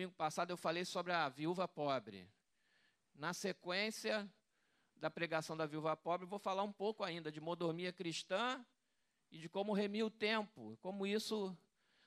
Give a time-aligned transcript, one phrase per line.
[0.00, 2.26] domingo passado eu falei sobre a viúva pobre.
[3.14, 4.26] Na sequência
[4.96, 8.64] da pregação da viúva pobre, vou falar um pouco ainda de modormia cristã
[9.30, 11.54] e de como remir o tempo, como isso,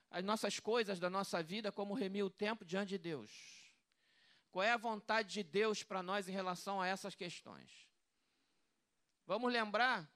[0.09, 3.29] as nossas coisas da nossa vida, como remir o tempo diante de Deus.
[4.49, 7.87] Qual é a vontade de Deus para nós em relação a essas questões?
[9.27, 10.11] Vamos lembrar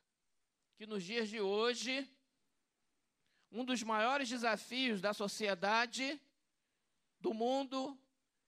[0.78, 2.10] que nos dias de hoje,
[3.52, 6.20] um dos maiores desafios da sociedade,
[7.20, 8.00] do mundo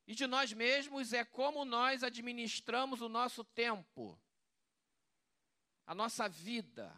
[0.07, 4.19] e de nós mesmos é como nós administramos o nosso tempo,
[5.85, 6.91] a nossa vida,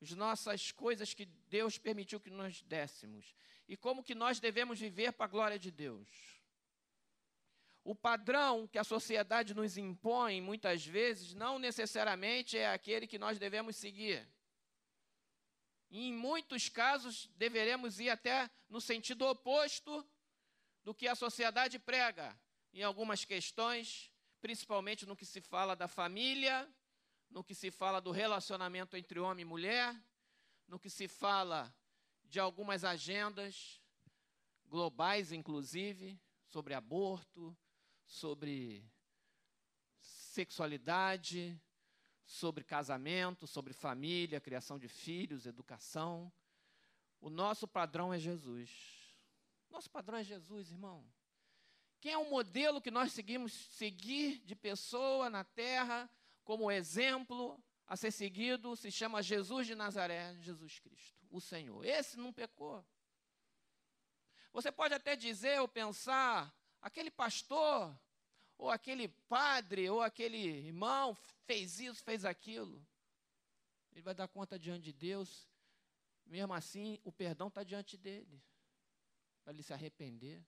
[0.00, 3.34] as nossas coisas que Deus permitiu que nós dessemos
[3.68, 6.08] e como que nós devemos viver para a glória de Deus.
[7.82, 13.38] O padrão que a sociedade nos impõe, muitas vezes, não necessariamente é aquele que nós
[13.38, 14.28] devemos seguir.
[15.90, 20.06] Em muitos casos, deveremos ir até no sentido oposto
[20.82, 22.38] do que a sociedade prega,
[22.72, 26.68] em algumas questões, principalmente no que se fala da família,
[27.28, 29.94] no que se fala do relacionamento entre homem e mulher,
[30.66, 31.74] no que se fala
[32.24, 33.80] de algumas agendas
[34.66, 37.56] globais, inclusive, sobre aborto,
[38.06, 38.84] sobre
[39.98, 41.60] sexualidade,
[42.24, 46.32] sobre casamento, sobre família, criação de filhos, educação.
[47.20, 48.99] O nosso padrão é Jesus.
[49.70, 51.04] Nosso padrão é Jesus, irmão.
[52.00, 56.10] Quem é o modelo que nós seguimos seguir de pessoa na terra
[56.44, 61.84] como exemplo a ser seguido se chama Jesus de Nazaré, Jesus Cristo, o Senhor.
[61.84, 62.84] Esse não pecou.
[64.52, 67.96] Você pode até dizer ou pensar, aquele pastor
[68.56, 71.14] ou aquele padre, ou aquele irmão
[71.46, 72.84] fez isso, fez aquilo.
[73.92, 75.48] Ele vai dar conta diante de Deus.
[76.26, 78.40] Mesmo assim, o perdão está diante dele,
[79.50, 80.40] para ele se arrepender.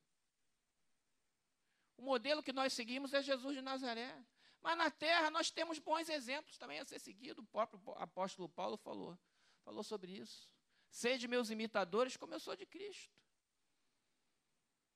[1.96, 4.24] O modelo que nós seguimos é Jesus de Nazaré.
[4.60, 7.42] Mas na terra nós temos bons exemplos também a ser seguido.
[7.42, 9.18] O próprio apóstolo Paulo falou,
[9.64, 10.48] falou sobre isso.
[10.88, 13.12] Sede meus imitadores, como eu sou de Cristo.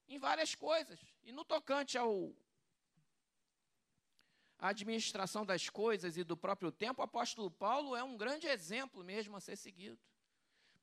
[0.06, 1.00] Em várias coisas.
[1.24, 2.32] E no tocante ao
[4.58, 9.04] a administração das coisas e do próprio tempo, o apóstolo Paulo é um grande exemplo
[9.04, 9.98] mesmo a ser seguido.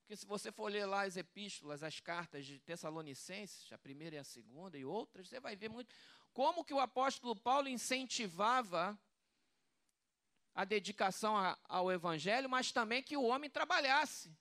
[0.03, 4.19] Porque se você for ler lá as epístolas, as cartas de Tessalonicenses, a primeira e
[4.19, 5.96] a segunda e outras, você vai ver muito
[6.34, 9.00] como que o apóstolo Paulo incentivava
[10.53, 14.36] a dedicação a, ao evangelho, mas também que o homem trabalhasse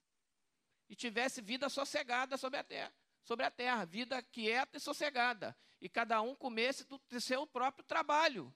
[0.89, 5.89] e tivesse vida sossegada sobre a terra, sobre a terra, vida quieta e sossegada, e
[5.89, 8.53] cada um comesse do seu próprio trabalho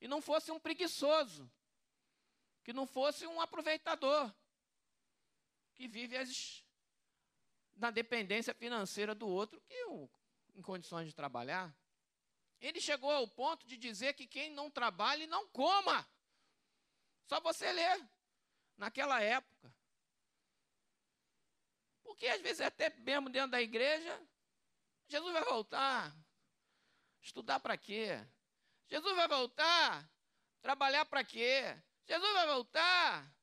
[0.00, 1.50] e não fosse um preguiçoso,
[2.64, 4.32] que não fosse um aproveitador,
[5.78, 6.64] que vive as,
[7.76, 9.76] na dependência financeira do outro, que
[10.56, 11.72] em condições de trabalhar.
[12.60, 16.04] Ele chegou ao ponto de dizer que quem não trabalha não coma.
[17.26, 18.10] Só você ler.
[18.76, 19.72] Naquela época.
[22.02, 24.20] Porque às vezes até mesmo dentro da igreja,
[25.06, 26.12] Jesus vai voltar.
[27.20, 28.26] Estudar para quê?
[28.88, 30.10] Jesus vai voltar?
[30.60, 31.76] Trabalhar para quê?
[32.04, 33.37] Jesus vai voltar?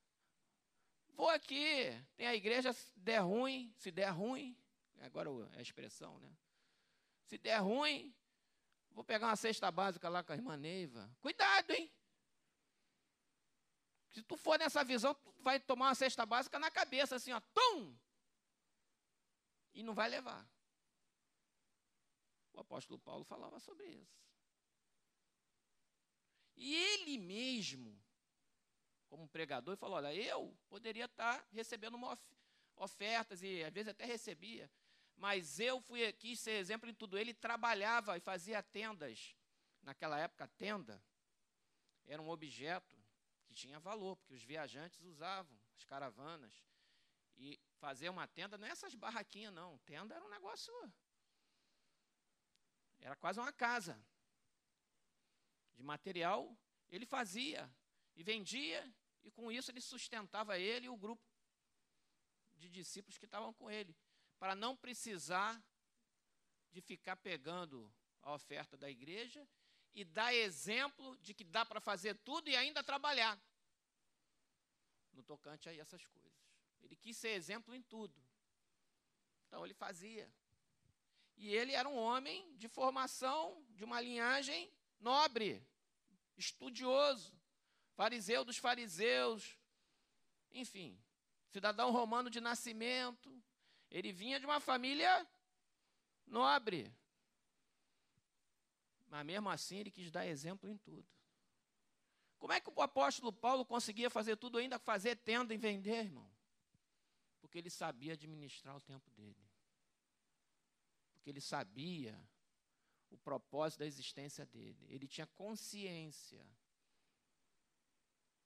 [1.15, 1.91] Vou aqui.
[2.15, 4.55] Tem a igreja, se der ruim, se der ruim,
[4.99, 6.35] agora é a expressão, né?
[7.23, 8.13] Se der ruim,
[8.91, 11.09] vou pegar uma cesta básica lá com a irmã Neiva.
[11.19, 11.91] Cuidado, hein?
[14.11, 17.39] Se tu for nessa visão, tu vai tomar uma cesta básica na cabeça, assim, ó,
[17.53, 17.97] tum!
[19.73, 20.47] E não vai levar.
[22.53, 24.17] O apóstolo Paulo falava sobre isso.
[26.55, 27.94] E ele mesmo,
[29.15, 32.21] como pregador, falou: Olha, eu poderia estar recebendo uma of
[32.77, 34.69] ofertas e às vezes até recebia,
[35.15, 37.17] mas eu fui aqui ser exemplo em tudo.
[37.17, 39.35] Ele trabalhava e fazia tendas.
[39.81, 41.01] Naquela época, tenda
[42.05, 42.97] era um objeto
[43.45, 46.53] que tinha valor, porque os viajantes usavam, as caravanas.
[47.37, 49.77] E fazer uma tenda não é essas barraquinhas, não.
[49.79, 50.73] Tenda era um negócio.
[52.99, 53.97] Era quase uma casa
[55.75, 56.57] de material,
[56.89, 57.69] ele fazia
[58.15, 58.91] e vendia,
[59.25, 61.21] e com isso ele sustentava ele e o grupo
[62.55, 63.95] de discípulos que estavam com ele,
[64.39, 65.61] para não precisar
[66.71, 67.91] de ficar pegando
[68.21, 69.45] a oferta da igreja
[69.93, 73.39] e dar exemplo de que dá para fazer tudo e ainda trabalhar.
[75.13, 76.33] No tocante a essas coisas.
[76.81, 78.21] Ele quis ser exemplo em tudo.
[79.47, 80.29] Então ele fazia.
[81.37, 85.65] E ele era um homem de formação, de uma linhagem nobre,
[86.37, 87.33] estudioso,
[87.95, 89.57] fariseu dos fariseus,
[90.51, 90.97] enfim,
[91.49, 93.41] cidadão romano de nascimento.
[93.89, 95.27] Ele vinha de uma família
[96.27, 96.93] nobre.
[99.07, 101.07] Mas mesmo assim ele quis dar exemplo em tudo.
[102.37, 106.29] Como é que o apóstolo Paulo conseguia fazer tudo, ainda fazer tenda e vender, irmão?
[107.39, 109.49] Porque ele sabia administrar o tempo dele.
[111.13, 112.19] Porque ele sabia
[113.09, 114.85] o propósito da existência dele.
[114.89, 116.45] Ele tinha consciência.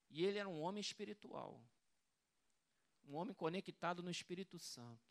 [0.09, 1.61] E ele era um homem espiritual.
[3.05, 5.09] Um homem conectado no Espírito Santo.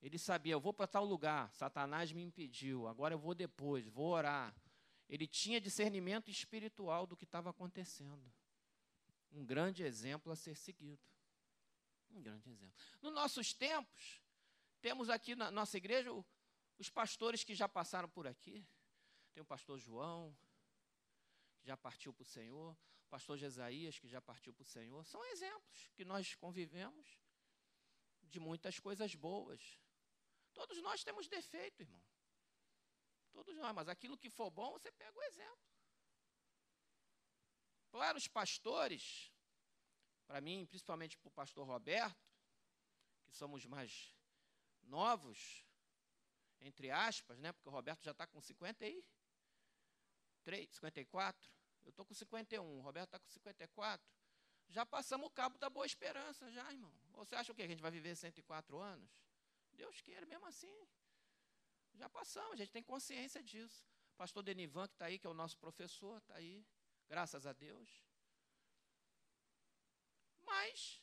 [0.00, 4.10] Ele sabia, eu vou para tal lugar, Satanás me impediu, agora eu vou depois, vou
[4.10, 4.54] orar.
[5.08, 8.30] Ele tinha discernimento espiritual do que estava acontecendo.
[9.32, 11.02] Um grande exemplo a ser seguido.
[12.10, 12.74] Um grande exemplo.
[13.00, 14.22] Nos nossos tempos,
[14.80, 16.10] temos aqui na nossa igreja
[16.78, 18.66] os pastores que já passaram por aqui.
[19.32, 20.36] Tem o pastor João,
[21.56, 25.04] que já partiu para o Senhor, pastor Jesaías, que já partiu para o Senhor.
[25.06, 27.18] São exemplos que nós convivemos
[28.22, 29.78] de muitas coisas boas.
[30.52, 32.02] Todos nós temos defeito, irmão.
[33.32, 35.58] Todos nós, mas aquilo que for bom, você pega o exemplo.
[37.90, 39.32] Claro, os pastores,
[40.26, 42.32] para mim, principalmente para o pastor Roberto,
[43.24, 44.14] que somos mais
[44.82, 45.64] novos,
[46.60, 47.52] entre aspas, né?
[47.52, 49.04] Porque o Roberto já está com 53,
[50.70, 51.52] 54.
[51.84, 54.06] Eu estou com 51, o Roberto está com 54.
[54.68, 56.92] Já passamos o cabo da boa esperança, já, irmão.
[57.12, 57.62] Você acha o que?
[57.62, 59.08] A gente vai viver 104 anos?
[59.72, 60.88] Deus queira, mesmo assim.
[61.94, 63.86] Já passamos, a gente tem consciência disso.
[64.16, 66.64] Pastor Denivan, que está aí, que é o nosso professor, está aí,
[67.08, 68.04] graças a Deus.
[70.42, 71.02] Mas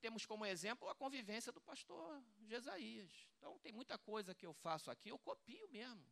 [0.00, 3.10] temos como exemplo a convivência do pastor Jesaías.
[3.36, 6.04] Então, tem muita coisa que eu faço aqui, eu copio mesmo.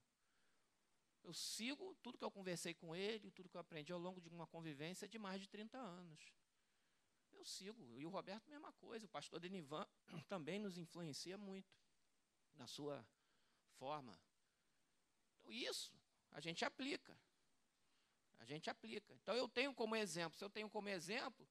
[1.24, 4.28] Eu sigo tudo que eu conversei com ele, tudo que eu aprendi ao longo de
[4.28, 6.32] uma convivência de mais de 30 anos
[7.44, 8.00] eu sigo.
[8.00, 9.04] E o Roberto, mesma coisa.
[9.04, 9.86] O pastor Denivan
[10.28, 11.70] também nos influencia muito
[12.54, 13.06] na sua
[13.78, 14.18] forma.
[15.38, 15.92] Então, isso
[16.30, 17.16] a gente aplica.
[18.38, 19.12] A gente aplica.
[19.14, 21.46] Então, eu tenho como exemplo, se eu tenho como exemplo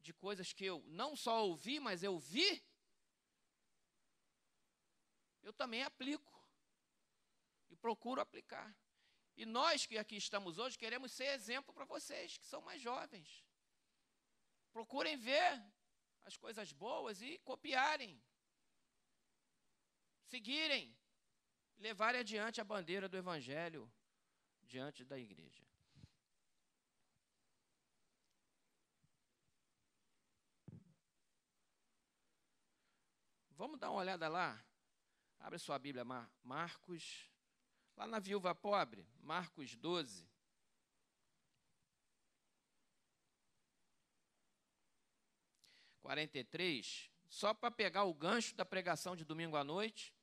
[0.00, 2.62] de coisas que eu não só ouvi, mas eu vi,
[5.42, 6.34] eu também aplico.
[7.68, 8.76] E procuro aplicar.
[9.36, 13.44] E nós que aqui estamos hoje queremos ser exemplo para vocês, que são mais jovens.
[14.72, 15.62] Procurem ver
[16.24, 18.20] as coisas boas e copiarem,
[20.24, 20.96] seguirem,
[21.76, 23.92] levarem adiante a bandeira do Evangelho
[24.62, 25.64] diante da igreja.
[33.50, 34.62] Vamos dar uma olhada lá.
[35.38, 36.04] Abre sua Bíblia,
[36.42, 37.30] Marcos,
[37.96, 40.28] lá na viúva pobre, Marcos 12.
[46.06, 50.14] 43, só para pegar o gancho da pregação de domingo à noite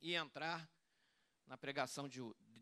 [0.00, 0.70] e entrar
[1.48, 2.20] na pregação de,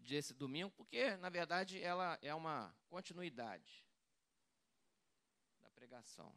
[0.09, 3.87] desse domingo, porque, na verdade, ela é uma continuidade
[5.61, 6.35] da pregação.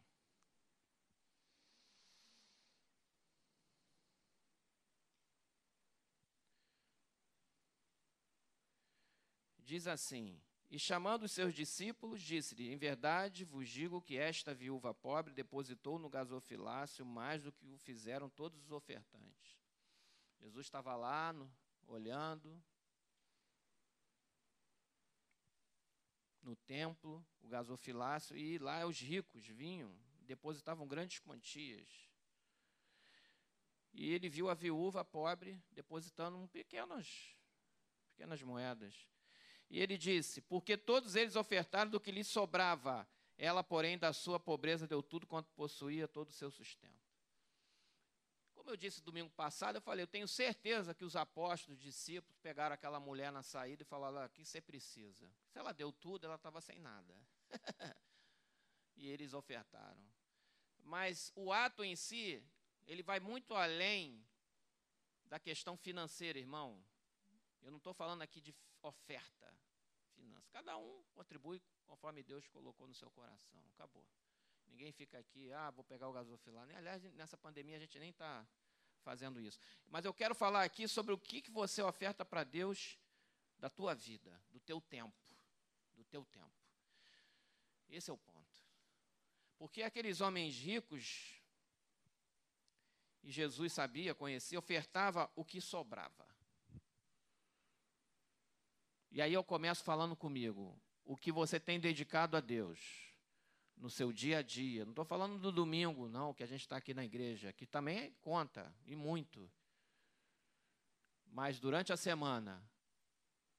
[9.71, 10.37] Diz assim:
[10.69, 15.97] e chamando os seus discípulos, disse-lhe: Em verdade vos digo que esta viúva pobre depositou
[15.97, 19.57] no gasofilácio mais do que o fizeram todos os ofertantes.
[20.41, 21.49] Jesus estava lá, no,
[21.87, 22.61] olhando,
[26.41, 32.09] no templo, o gasofilácio, e lá os ricos vinham, depositavam grandes quantias.
[33.93, 37.37] E ele viu a viúva pobre depositando pequenas,
[38.09, 39.09] pequenas moedas.
[39.71, 44.37] E ele disse: Porque todos eles ofertaram do que lhe sobrava, ela, porém, da sua
[44.37, 47.09] pobreza deu tudo quanto possuía, todo o seu sustento.
[48.53, 52.37] Como eu disse domingo passado, eu falei: Eu tenho certeza que os apóstolos, os discípulos,
[52.39, 55.31] pegaram aquela mulher na saída e falaram: O que você precisa?
[55.47, 57.15] Se ela deu tudo, ela estava sem nada.
[58.97, 60.03] e eles ofertaram.
[60.83, 62.43] Mas o ato em si,
[62.85, 64.21] ele vai muito além
[65.23, 66.83] da questão financeira, irmão.
[67.61, 69.53] Eu não estou falando aqui de oferta,
[70.15, 70.49] finança.
[70.51, 73.61] Cada um contribui conforme Deus colocou no seu coração.
[73.69, 74.07] Acabou.
[74.67, 76.67] Ninguém fica aqui, ah, vou pegar o gasofilar.
[76.75, 78.47] Aliás, nessa pandemia a gente nem está
[79.01, 79.59] fazendo isso.
[79.87, 82.97] Mas eu quero falar aqui sobre o que, que você oferta para Deus
[83.59, 85.13] da tua vida, do teu tempo.
[85.93, 86.61] Do teu tempo.
[87.89, 88.59] Esse é o ponto.
[89.57, 91.39] Porque aqueles homens ricos,
[93.21, 96.30] e Jesus sabia, conhecia, ofertava o que sobrava.
[99.11, 103.11] E aí eu começo falando comigo, o que você tem dedicado a Deus
[103.75, 104.85] no seu dia a dia.
[104.85, 108.15] Não estou falando do domingo, não, que a gente está aqui na igreja, que também
[108.21, 109.51] conta, e muito.
[111.25, 112.63] Mas durante a semana,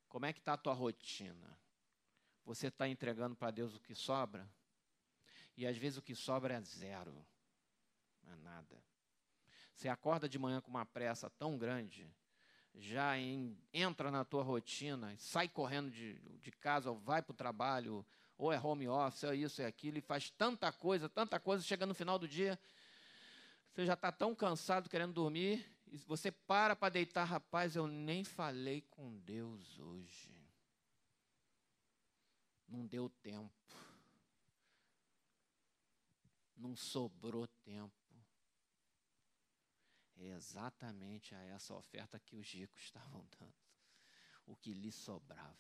[0.09, 1.59] como é que está a tua rotina?
[2.45, 4.49] Você está entregando para Deus o que sobra?
[5.57, 7.27] E às vezes o que sobra é zero.
[8.23, 8.83] Não é nada.
[9.75, 12.09] Você acorda de manhã com uma pressa tão grande,
[12.75, 17.37] já em, entra na tua rotina, sai correndo de, de casa, ou vai para o
[17.37, 18.05] trabalho,
[18.39, 21.63] ou é home office, ou é isso, é aquilo, e faz tanta coisa, tanta coisa,
[21.63, 22.59] chega no final do dia,
[23.73, 28.25] você já está tão cansado querendo dormir, e você para para deitar, rapaz, eu nem
[28.25, 30.33] falei com Deus hoje.
[32.67, 33.53] Não deu tempo.
[36.57, 38.02] Não sobrou tempo.
[40.23, 43.53] É exatamente a essa oferta que os ricos estavam dando.
[44.47, 45.59] O que lhe sobrava.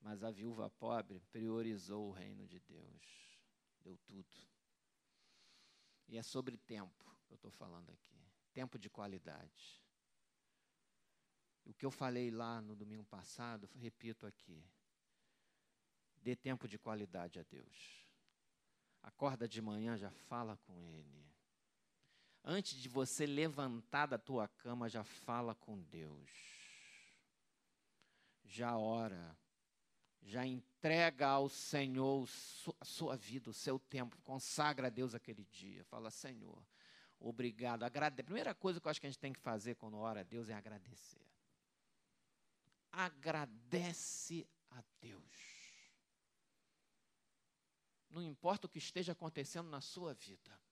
[0.00, 3.40] Mas a viúva pobre priorizou o reino de Deus.
[3.80, 4.36] Deu tudo.
[6.06, 8.16] E é sobre tempo que eu estou falando aqui.
[8.52, 9.84] Tempo de qualidade.
[11.64, 14.64] O que eu falei lá no domingo passado, repito aqui.
[16.22, 18.06] Dê tempo de qualidade a Deus.
[19.02, 21.35] Acorda de manhã, já fala com Ele.
[22.48, 26.30] Antes de você levantar da tua cama, já fala com Deus.
[28.44, 29.36] Já ora.
[30.22, 32.24] Já entrega ao Senhor
[32.80, 34.16] a sua vida, o seu tempo.
[34.22, 35.82] Consagra a Deus aquele dia.
[35.86, 36.64] Fala, Senhor,
[37.18, 37.82] obrigado.
[37.82, 38.20] Agrade...
[38.20, 40.24] A primeira coisa que eu acho que a gente tem que fazer quando ora a
[40.24, 41.26] Deus é agradecer.
[42.92, 45.82] Agradece a Deus.
[48.08, 50.65] Não importa o que esteja acontecendo na sua vida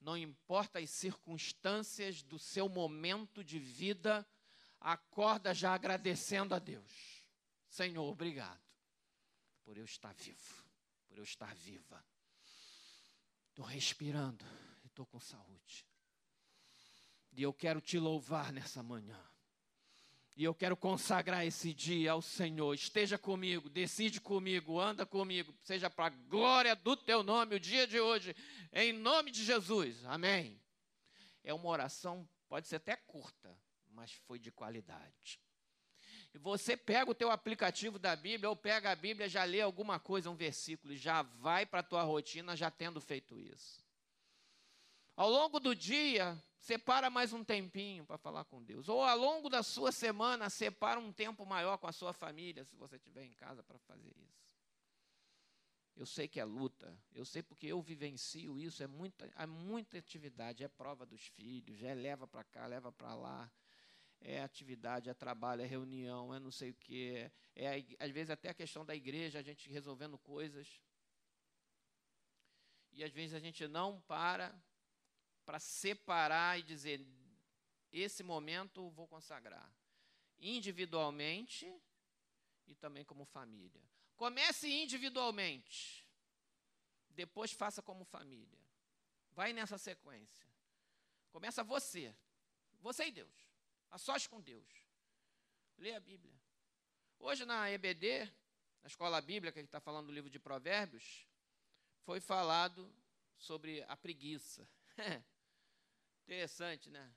[0.00, 4.26] não importa as circunstâncias do seu momento de vida,
[4.80, 7.24] acorda já agradecendo a Deus.
[7.68, 8.60] Senhor, obrigado
[9.64, 10.64] por eu estar vivo,
[11.06, 12.04] por eu estar viva.
[13.50, 14.44] Estou respirando
[14.82, 15.84] e estou com saúde.
[17.32, 19.20] E eu quero te louvar nessa manhã.
[20.38, 22.72] E eu quero consagrar esse dia ao Senhor.
[22.72, 27.88] Esteja comigo, decide comigo, anda comigo, seja para a glória do teu nome o dia
[27.88, 28.36] de hoje,
[28.72, 30.04] em nome de Jesus.
[30.04, 30.62] Amém.
[31.42, 33.52] É uma oração, pode ser até curta,
[33.88, 35.40] mas foi de qualidade.
[36.32, 39.98] E você pega o teu aplicativo da Bíblia, ou pega a Bíblia, já lê alguma
[39.98, 43.87] coisa, um versículo, e já vai para a tua rotina já tendo feito isso.
[45.18, 48.88] Ao longo do dia, separa mais um tempinho para falar com Deus.
[48.88, 52.76] Ou ao longo da sua semana, separa um tempo maior com a sua família, se
[52.76, 54.56] você estiver em casa para fazer isso.
[55.96, 59.98] Eu sei que é luta, eu sei porque eu vivencio isso, é muita, é muita
[59.98, 63.50] atividade, é prova dos filhos, é leva para cá, leva para lá,
[64.20, 68.50] é atividade, é trabalho, é reunião, é não sei o quê, é às vezes até
[68.50, 70.80] a questão da igreja, a gente resolvendo coisas.
[72.92, 74.54] E às vezes a gente não para
[75.48, 77.02] para separar e dizer:
[77.90, 79.72] esse momento vou consagrar,
[80.38, 81.74] individualmente
[82.66, 83.82] e também como família.
[84.14, 86.06] Comece individualmente,
[87.08, 88.58] depois faça como família.
[89.32, 90.46] Vai nessa sequência.
[91.30, 92.14] Começa você,
[92.78, 93.48] você e Deus,
[93.90, 94.68] a sós com Deus.
[95.78, 96.38] Lê a Bíblia.
[97.18, 98.30] Hoje na EBD,
[98.82, 101.26] na escola bíblica que está falando do livro de Provérbios,
[102.02, 102.94] foi falado
[103.38, 104.68] sobre a preguiça.
[106.28, 107.10] Interessante, né?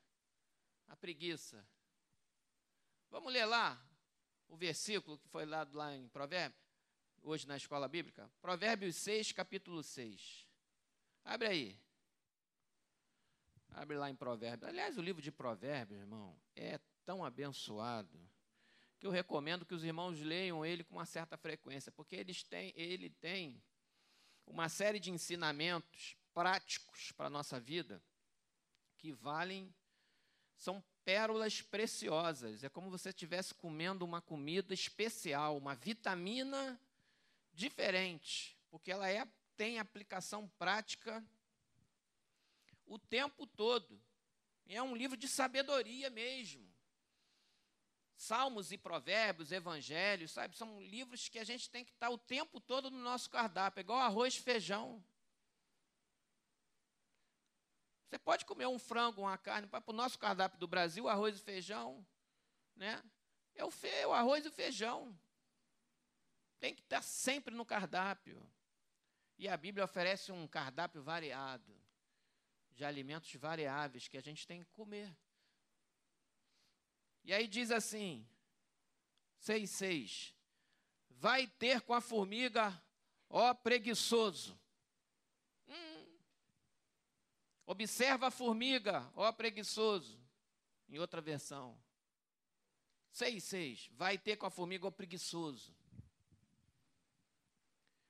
[0.88, 1.68] A preguiça.
[3.10, 3.78] Vamos ler lá
[4.48, 6.64] o versículo que foi lá, lá em Provérbios,
[7.22, 8.32] hoje na escola bíblica.
[8.42, 10.48] Provérbios 6, capítulo 6.
[11.26, 11.80] Abre aí.
[13.72, 14.70] Abre lá em Provérbios.
[14.70, 18.18] Aliás, o livro de Provérbios, irmão, é tão abençoado
[18.98, 22.72] que eu recomendo que os irmãos leiam ele com uma certa frequência, porque eles têm,
[22.78, 23.62] ele tem
[24.46, 28.02] uma série de ensinamentos práticos para a nossa vida
[29.02, 29.74] que valem,
[30.56, 32.64] são pérolas preciosas.
[32.64, 36.80] É como você estivesse comendo uma comida especial, uma vitamina
[37.52, 39.28] diferente, porque ela é,
[39.58, 41.26] tem aplicação prática
[42.86, 44.00] o tempo todo.
[44.68, 46.70] É um livro de sabedoria mesmo.
[48.16, 50.56] Salmos e provérbios, evangelhos, sabe?
[50.56, 53.98] São livros que a gente tem que estar o tempo todo no nosso cardápio, igual
[53.98, 55.04] arroz e feijão.
[58.12, 61.42] Você pode comer um frango, uma carne, para o nosso cardápio do Brasil, arroz e
[61.42, 62.06] feijão,
[62.76, 63.02] né?
[63.56, 65.18] É o, fe, o arroz e o feijão.
[66.60, 68.46] Tem que estar sempre no cardápio.
[69.38, 71.74] E a Bíblia oferece um cardápio variado,
[72.74, 75.16] de alimentos variáveis que a gente tem que comer.
[77.24, 78.28] E aí diz assim,
[79.42, 80.34] 6,6:
[81.12, 82.78] Vai ter com a formiga,
[83.30, 84.61] ó preguiçoso,
[87.72, 90.20] Observa a formiga, ó preguiçoso.
[90.90, 91.82] Em outra versão.
[93.14, 93.90] 6,6.
[93.94, 95.74] Vai ter com a formiga o preguiçoso.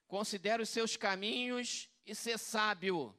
[0.08, 3.15] Considere os seus caminhos e ser sábio.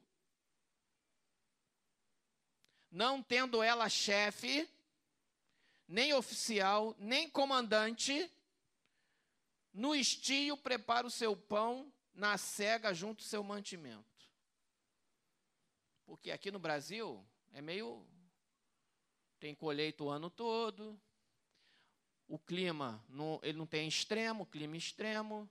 [2.91, 4.69] Não tendo ela chefe,
[5.87, 8.29] nem oficial, nem comandante,
[9.73, 14.12] no estio prepara o seu pão, na cega junto o seu mantimento.
[16.13, 18.07] Porque aqui no Brasil é meio.
[19.41, 21.01] Tem colheita o ano todo.
[22.29, 25.51] O clima, não, ele não tem extremo, clima extremo.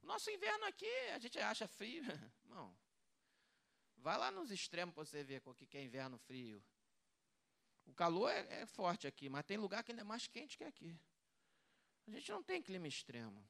[0.00, 2.04] Nosso inverno aqui, a gente acha frio.
[2.44, 2.72] Não.
[3.96, 6.64] Vai lá nos extremos para você ver o que é inverno frio.
[7.84, 10.62] O calor é, é forte aqui, mas tem lugar que ainda é mais quente que
[10.62, 10.96] aqui.
[12.06, 13.44] A gente não tem clima extremo.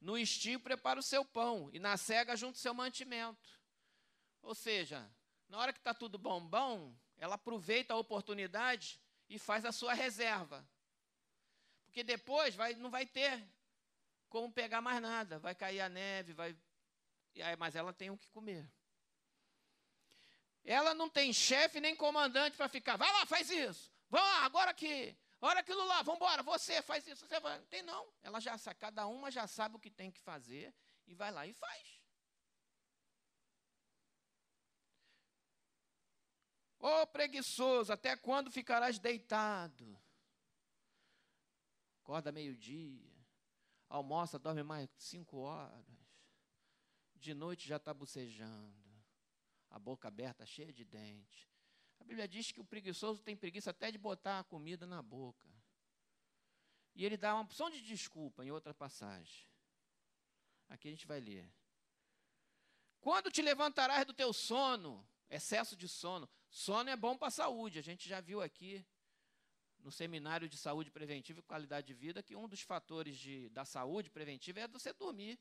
[0.00, 3.57] No estio, prepara o seu pão, e na cega, junto o seu mantimento.
[4.42, 5.10] Ou seja,
[5.48, 10.66] na hora que está tudo bombom, ela aproveita a oportunidade e faz a sua reserva.
[11.84, 13.46] Porque depois vai, não vai ter
[14.28, 15.38] como pegar mais nada.
[15.38, 16.56] Vai cair a neve, vai.
[17.58, 18.70] Mas ela tem o que comer.
[20.64, 22.96] Ela não tem chefe nem comandante para ficar.
[22.96, 23.90] Vai lá, faz isso.
[24.10, 25.16] Vamos lá, agora aqui.
[25.40, 27.58] Olha aquilo lá, vamos embora, você faz isso, você vai.
[27.58, 28.12] Não tem não.
[28.22, 30.74] Ela já sabe, cada uma já sabe o que tem que fazer
[31.06, 31.97] e vai lá e faz.
[36.80, 39.98] Ô oh, preguiçoso, até quando ficarás deitado?
[42.02, 43.12] Acorda meio-dia,
[43.88, 45.84] almoça, dorme mais cinco horas,
[47.16, 48.88] de noite já está bocejando,
[49.70, 51.50] a boca aberta, cheia de dente.
[51.98, 55.48] A Bíblia diz que o preguiçoso tem preguiça até de botar a comida na boca.
[56.94, 59.46] E ele dá uma opção de desculpa em outra passagem.
[60.68, 61.50] Aqui a gente vai ler.
[63.00, 66.28] Quando te levantarás do teu sono, excesso de sono.
[66.50, 67.78] Sono é bom para a saúde.
[67.78, 68.84] A gente já viu aqui
[69.80, 73.64] no seminário de saúde preventiva e qualidade de vida que um dos fatores de, da
[73.64, 75.38] saúde preventiva é você dormir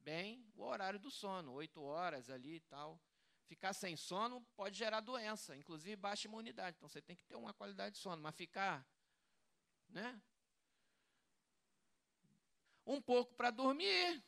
[0.00, 3.00] bem o horário do sono, oito horas ali e tal.
[3.46, 6.76] Ficar sem sono pode gerar doença, inclusive baixa imunidade.
[6.76, 8.20] Então você tem que ter uma qualidade de sono.
[8.20, 8.86] Mas ficar,
[9.88, 10.20] né?
[12.84, 14.22] Um pouco para dormir,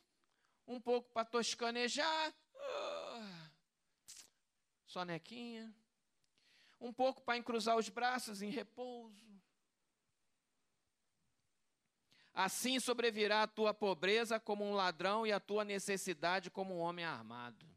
[0.67, 3.51] um pouco para toscanejar, uh,
[4.85, 5.73] sonequinha.
[6.79, 9.29] Um pouco para encruzar os braços em repouso.
[12.33, 17.03] Assim sobrevirá a tua pobreza como um ladrão e a tua necessidade como um homem
[17.03, 17.67] armado.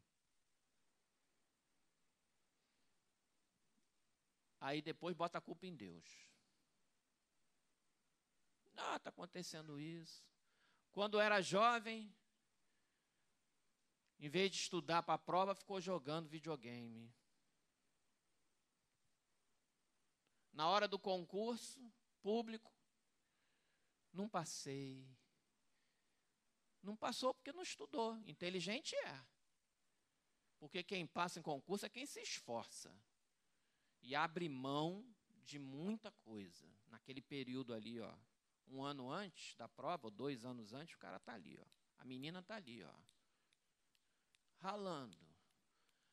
[4.60, 6.04] Aí depois bota a culpa em Deus.
[8.76, 10.24] Ah, está acontecendo isso.
[10.92, 12.14] Quando era jovem,
[14.20, 17.12] em vez de estudar para a prova, ficou jogando videogame.
[20.52, 21.80] Na hora do concurso
[22.20, 22.72] público,
[24.12, 25.06] não passei.
[26.82, 28.16] Não passou porque não estudou.
[28.26, 29.24] Inteligente é.
[30.58, 32.94] Porque quem passa em concurso é quem se esforça
[34.02, 35.04] e abre mão
[35.44, 36.68] de muita coisa.
[36.86, 38.14] Naquele período ali, ó,
[38.68, 41.66] um ano antes da prova, ou dois anos antes, o cara está ali, ó.
[41.98, 42.94] A menina está ali, ó,
[44.58, 45.31] ralando.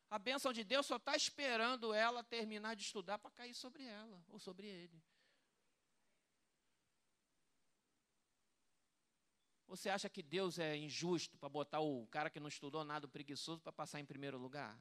[0.10, 4.24] A bênção de Deus só está esperando ela terminar de estudar para cair sobre ela
[4.30, 5.04] ou sobre ele.
[9.68, 13.10] Você acha que Deus é injusto para botar o cara que não estudou nada, o
[13.10, 14.76] preguiçoso, para passar em primeiro lugar?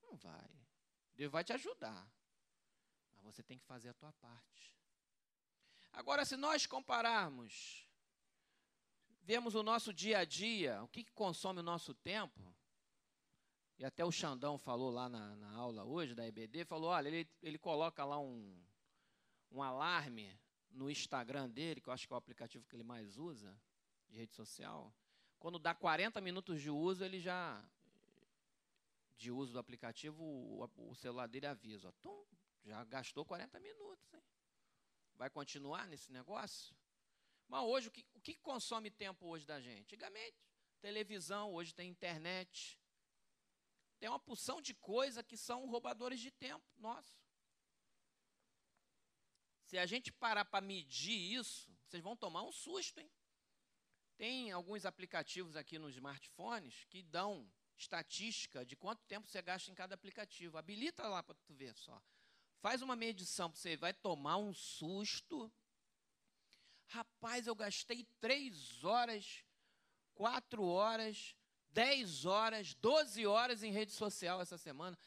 [0.00, 0.50] Não vai.
[1.14, 2.10] Deus vai te ajudar.
[3.12, 4.74] Mas você tem que fazer a tua parte.
[5.92, 7.86] Agora, se nós compararmos,
[9.20, 12.56] vemos o nosso dia a dia, o que, que consome o nosso tempo,
[13.78, 17.28] e até o Xandão falou lá na, na aula hoje da EBD, falou, olha, ele,
[17.40, 18.60] ele coloca lá um,
[19.52, 20.36] um alarme
[20.70, 23.56] no Instagram dele, que eu acho que é o aplicativo que ele mais usa,
[24.08, 24.92] de rede social.
[25.38, 27.64] Quando dá 40 minutos de uso, ele já
[29.16, 32.24] de uso do aplicativo, o, o celular dele avisa, ó, tum,
[32.64, 34.14] já gastou 40 minutos.
[34.14, 34.22] Hein?
[35.16, 36.74] Vai continuar nesse negócio?
[37.48, 39.80] Mas hoje, o que, o que consome tempo hoje da gente?
[39.80, 40.36] Antigamente,
[40.80, 42.77] televisão, hoje tem internet.
[43.98, 47.20] Tem uma porção de coisa que são roubadores de tempo nosso.
[49.64, 53.10] Se a gente parar para medir isso, vocês vão tomar um susto, hein?
[54.16, 59.74] Tem alguns aplicativos aqui nos smartphones que dão estatística de quanto tempo você gasta em
[59.74, 60.58] cada aplicativo.
[60.58, 62.02] Habilita lá para tu ver só.
[62.60, 65.52] Faz uma medição para você, vai tomar um susto.
[66.86, 69.44] Rapaz, eu gastei três horas,
[70.14, 71.36] quatro horas,
[71.70, 74.98] dez horas, doze horas em rede social essa semana,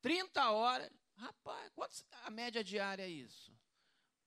[0.00, 0.90] 30 horas.
[1.16, 3.52] Rapaz, quanto a média diária é isso?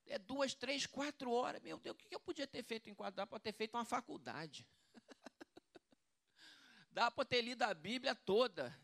[0.05, 1.62] É duas, três, quatro horas.
[1.62, 3.15] Meu Deus, o que eu podia ter feito em quatro?
[3.15, 4.67] Dá para ter feito uma faculdade.
[6.91, 8.77] Dá para ter lido a Bíblia toda.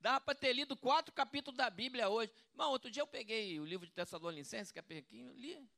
[0.00, 2.32] Dá para ter lido quatro capítulos da Bíblia hoje.
[2.50, 5.70] Irmão, outro dia eu peguei o livro de Tessalonicenses, que é pequeno, li.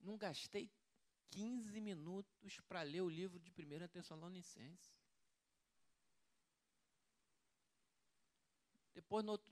[0.00, 0.70] Não gastei
[1.32, 4.94] 15 minutos para ler o livro de 1 Tessalonicenses.
[8.94, 9.50] Depois, no outro,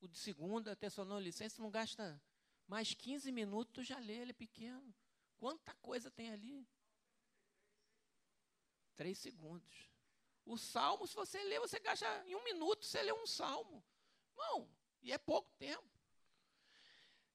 [0.00, 2.20] o de segunda Tessalonicenses, não gasta
[2.66, 4.94] mais 15 minutos, já lê, ele é pequeno.
[5.36, 6.68] Quanta coisa tem ali?
[8.96, 9.88] Três segundos.
[10.44, 13.84] O salmo, se você ler, você gasta em um minuto, você lê um salmo.
[14.30, 14.68] Irmão,
[15.00, 15.99] e é pouco tempo.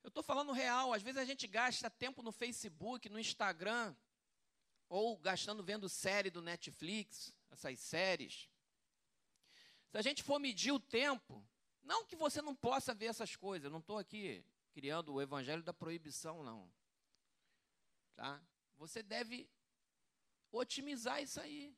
[0.05, 3.95] Eu estou falando real, às vezes a gente gasta tempo no Facebook, no Instagram,
[4.87, 8.47] ou gastando vendo série do Netflix, essas séries.
[9.89, 11.43] Se a gente for medir o tempo,
[11.81, 15.63] não que você não possa ver essas coisas, eu não estou aqui criando o evangelho
[15.63, 16.71] da proibição, não.
[18.15, 18.39] Tá?
[18.77, 19.49] Você deve
[20.51, 21.75] otimizar isso aí.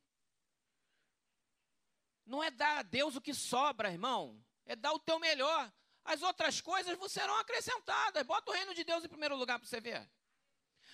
[2.26, 4.38] Não é dar a Deus o que sobra, irmão.
[4.66, 5.72] É dar o teu melhor.
[6.08, 8.22] As outras coisas serão acrescentadas.
[8.24, 10.08] Bota o reino de Deus em primeiro lugar para você ver.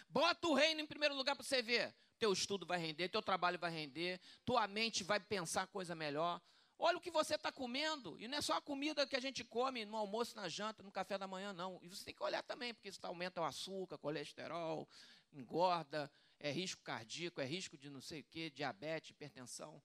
[0.09, 1.94] Bota o reino em primeiro lugar para você ver.
[2.18, 6.42] Teu estudo vai render, teu trabalho vai render, tua mente vai pensar coisa melhor.
[6.77, 8.20] Olha o que você está comendo.
[8.20, 10.90] E não é só a comida que a gente come no almoço, na janta, no
[10.90, 11.79] café da manhã, não.
[11.81, 14.88] E você tem que olhar também, porque isso aumenta o açúcar, colesterol,
[15.33, 19.81] engorda, é risco cardíaco, é risco de não sei o quê, diabetes, hipertensão.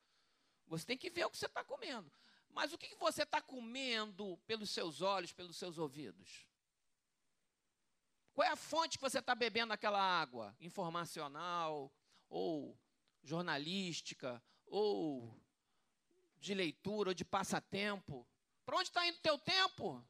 [0.65, 2.11] Você tem que ver o que você está comendo.
[2.49, 6.47] Mas o que você está comendo pelos seus olhos, pelos seus ouvidos?
[8.33, 10.55] Qual é a fonte que você está bebendo aquela água?
[10.59, 11.91] Informacional,
[12.29, 12.77] ou
[13.23, 15.37] jornalística, ou
[16.37, 18.25] de leitura, ou de passatempo?
[18.65, 20.05] Para onde está indo o teu tempo?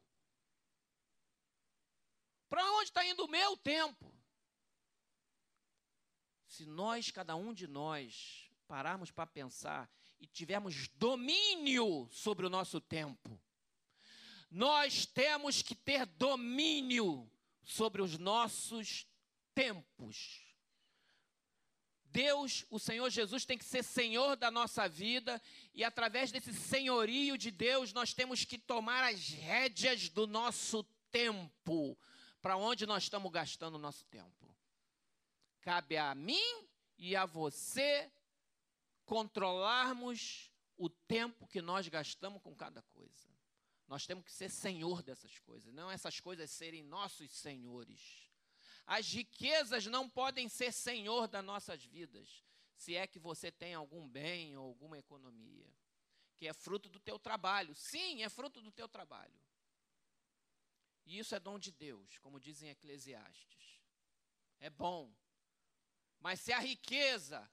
[2.48, 4.12] Para onde está indo o meu tempo?
[6.46, 9.90] Se nós, cada um de nós, pararmos para pensar
[10.20, 13.40] e tivermos domínio sobre o nosso tempo.
[14.50, 17.30] Nós temos que ter domínio
[17.62, 19.06] sobre os nossos
[19.54, 20.40] tempos.
[22.04, 25.40] Deus, o Senhor Jesus, tem que ser Senhor da nossa vida,
[25.72, 31.96] e através desse senhorio de Deus, nós temos que tomar as rédeas do nosso tempo,
[32.42, 34.52] para onde nós estamos gastando o nosso tempo.
[35.60, 36.66] Cabe a mim
[36.98, 38.10] e a você
[39.10, 43.28] controlarmos o tempo que nós gastamos com cada coisa.
[43.88, 48.30] Nós temos que ser senhor dessas coisas, não essas coisas serem nossos senhores.
[48.86, 52.44] As riquezas não podem ser senhor das nossas vidas,
[52.76, 55.68] se é que você tem algum bem ou alguma economia,
[56.36, 57.74] que é fruto do teu trabalho.
[57.74, 59.40] Sim, é fruto do teu trabalho.
[61.04, 63.82] E isso é dom de Deus, como dizem Eclesiastes.
[64.60, 65.12] É bom.
[66.20, 67.50] Mas se a riqueza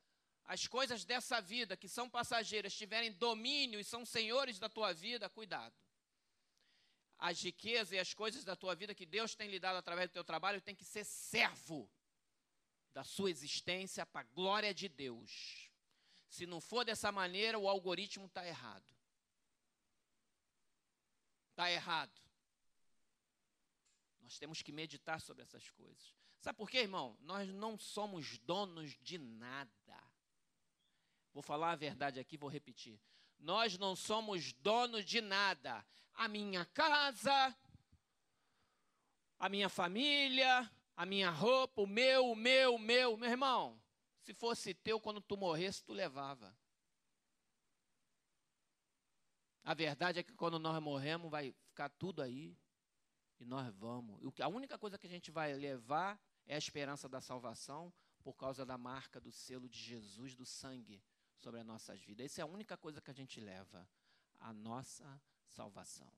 [0.48, 5.30] as coisas dessa vida que são passageiras tiverem domínio e são senhores da tua vida,
[5.30, 5.76] cuidado.
[7.20, 10.14] As riquezas e as coisas da tua vida que Deus tem lhe dado através do
[10.14, 11.92] teu trabalho tem que ser servo
[12.94, 15.70] da sua existência para a glória de Deus.
[16.30, 18.96] Se não for dessa maneira, o algoritmo está errado.
[21.50, 22.22] Está errado.
[24.22, 26.16] Nós temos que meditar sobre essas coisas.
[26.40, 27.18] Sabe por quê, irmão?
[27.20, 30.07] Nós não somos donos de nada.
[31.38, 33.00] Vou falar a verdade aqui, vou repetir.
[33.38, 35.86] Nós não somos donos de nada.
[36.16, 37.56] A minha casa,
[39.38, 43.16] a minha família, a minha roupa, o meu, o meu, o meu.
[43.16, 43.80] Meu irmão,
[44.24, 46.58] se fosse teu, quando tu morresse, tu levava.
[49.64, 52.58] A verdade é que quando nós morremos, vai ficar tudo aí
[53.40, 54.20] e nós vamos.
[54.42, 58.66] A única coisa que a gente vai levar é a esperança da salvação por causa
[58.66, 61.00] da marca do selo de Jesus, do sangue
[61.38, 62.26] sobre as nossas vidas.
[62.26, 63.88] Essa é a única coisa que a gente leva,
[64.40, 66.12] a nossa salvação.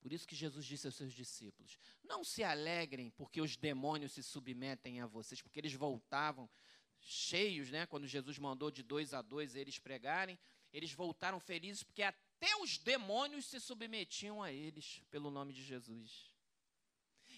[0.00, 4.22] Por isso que Jesus disse aos seus discípulos: Não se alegrem porque os demônios se
[4.22, 6.48] submetem a vocês, porque eles voltavam
[7.00, 7.86] cheios, né?
[7.86, 10.38] Quando Jesus mandou de dois a dois eles pregarem,
[10.72, 16.32] eles voltaram felizes porque até os demônios se submetiam a eles pelo nome de Jesus.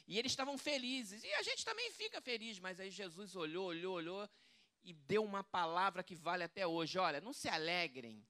[0.07, 1.23] E eles estavam felizes.
[1.23, 4.29] E a gente também fica feliz, mas aí Jesus olhou, olhou, olhou
[4.83, 6.99] e deu uma palavra que vale até hoje.
[6.99, 8.27] Olha, não se alegrem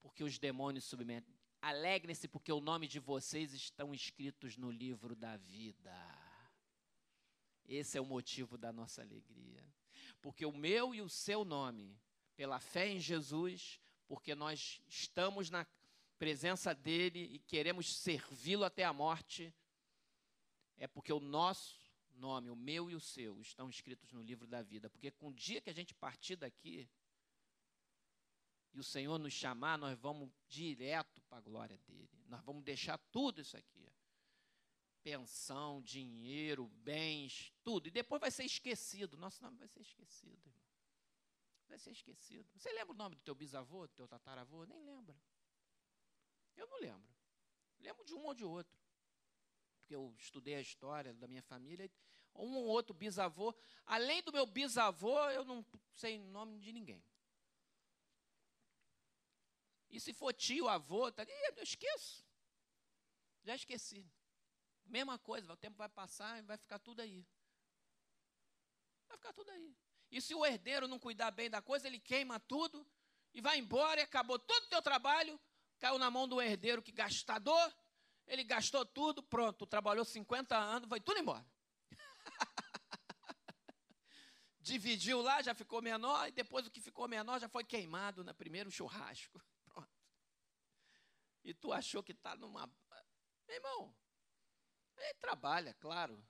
[0.00, 1.34] porque os demônios submetem.
[1.60, 5.94] Alegrem-se porque o nome de vocês estão escritos no livro da vida.
[7.64, 9.64] Esse é o motivo da nossa alegria.
[10.22, 11.98] Porque o meu e o seu nome,
[12.36, 15.66] pela fé em Jesus, porque nós estamos na,
[16.18, 19.54] presença dele e queremos servi-lo até a morte,
[20.76, 21.85] é porque o nosso
[22.16, 24.90] nome, o meu e o seu, estão escritos no livro da vida.
[24.90, 26.88] Porque com o dia que a gente partir daqui
[28.72, 32.10] e o Senhor nos chamar, nós vamos direto para a glória dele.
[32.26, 33.90] Nós vamos deixar tudo isso aqui.
[35.02, 37.88] Pensão, dinheiro, bens, tudo.
[37.88, 39.16] E depois vai ser esquecido.
[39.16, 40.66] Nosso nome vai ser esquecido, irmão.
[41.68, 42.46] Vai ser esquecido.
[42.54, 44.64] Você lembra o nome do teu bisavô, do teu tataravô?
[44.66, 45.16] Nem lembra.
[46.56, 47.14] Eu não lembro.
[47.78, 48.85] Lembro de um ou de outro.
[49.86, 51.88] Porque eu estudei a história da minha família.
[52.34, 53.54] Um ou outro bisavô.
[53.84, 57.00] Além do meu bisavô, eu não sei nome de ninguém.
[59.88, 62.26] E se for tio, avô, tá, eu esqueço.
[63.44, 64.04] Já esqueci.
[64.84, 67.24] Mesma coisa, o tempo vai passar e vai ficar tudo aí.
[69.06, 69.76] Vai ficar tudo aí.
[70.10, 72.84] E se o herdeiro não cuidar bem da coisa, ele queima tudo
[73.32, 75.38] e vai embora e acabou todo o teu trabalho,
[75.78, 77.72] caiu na mão do herdeiro que gastador,
[78.26, 81.46] ele gastou tudo, pronto, trabalhou 50 anos, vai tudo embora.
[84.60, 88.34] Dividiu lá, já ficou menor, e depois o que ficou menor já foi queimado no
[88.34, 89.40] primeiro churrasco.
[89.64, 89.88] Pronto.
[91.44, 92.66] E tu achou que está numa.
[93.46, 93.96] Meu irmão,
[94.96, 96.26] ele trabalha, claro.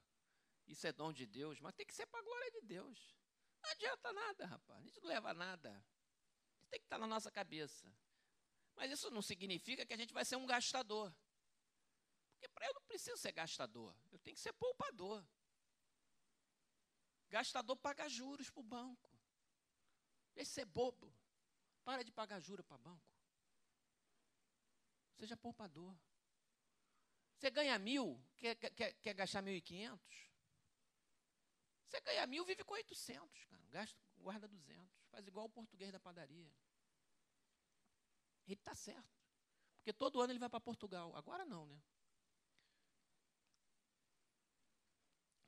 [0.66, 3.16] Isso é dom de Deus, mas tem que ser para a glória de Deus.
[3.62, 4.80] Não adianta nada, rapaz.
[4.80, 5.84] A gente não leva nada.
[6.68, 7.90] Tem que estar na nossa cabeça.
[8.74, 11.14] Mas isso não significa que a gente vai ser um gastador.
[12.36, 13.96] Porque para eu não preciso ser gastador.
[14.12, 15.26] Eu tenho que ser poupador.
[17.30, 19.10] Gastador paga juros para o banco.
[20.34, 21.12] De ser bobo.
[21.82, 23.10] Para de pagar juros para banco.
[25.14, 25.96] Seja poupador.
[27.38, 30.16] Você ganha mil, quer, quer, quer gastar mil e quinhentos?
[31.86, 33.66] Você ganha mil, vive com 800, cara.
[33.68, 34.94] Gasta, guarda 200.
[35.10, 36.52] Faz igual o português da padaria.
[38.46, 39.16] Ele está certo.
[39.78, 41.14] Porque todo ano ele vai para Portugal.
[41.14, 41.80] Agora não, né?